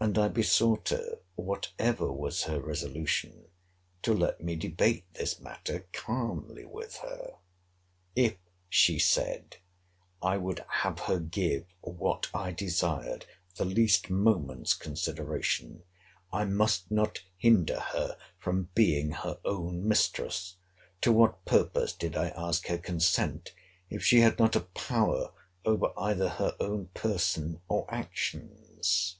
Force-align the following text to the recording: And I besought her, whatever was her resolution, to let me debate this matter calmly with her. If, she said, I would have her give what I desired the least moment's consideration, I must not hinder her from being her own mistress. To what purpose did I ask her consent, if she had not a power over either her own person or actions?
And 0.00 0.16
I 0.16 0.28
besought 0.28 0.90
her, 0.90 1.18
whatever 1.34 2.12
was 2.12 2.44
her 2.44 2.60
resolution, 2.60 3.46
to 4.02 4.14
let 4.14 4.40
me 4.40 4.54
debate 4.54 5.12
this 5.14 5.40
matter 5.40 5.88
calmly 5.92 6.64
with 6.64 6.98
her. 6.98 7.38
If, 8.14 8.36
she 8.68 9.00
said, 9.00 9.56
I 10.22 10.36
would 10.36 10.64
have 10.68 11.00
her 11.00 11.18
give 11.18 11.64
what 11.80 12.28
I 12.32 12.52
desired 12.52 13.26
the 13.56 13.64
least 13.64 14.08
moment's 14.08 14.72
consideration, 14.72 15.82
I 16.32 16.44
must 16.44 16.92
not 16.92 17.22
hinder 17.36 17.80
her 17.80 18.16
from 18.38 18.68
being 18.76 19.10
her 19.10 19.40
own 19.44 19.88
mistress. 19.88 20.54
To 21.00 21.10
what 21.10 21.44
purpose 21.44 21.92
did 21.92 22.14
I 22.16 22.28
ask 22.36 22.68
her 22.68 22.78
consent, 22.78 23.52
if 23.90 24.04
she 24.04 24.20
had 24.20 24.38
not 24.38 24.54
a 24.54 24.60
power 24.60 25.32
over 25.64 25.92
either 25.96 26.28
her 26.28 26.54
own 26.60 26.86
person 26.94 27.60
or 27.66 27.92
actions? 27.92 29.16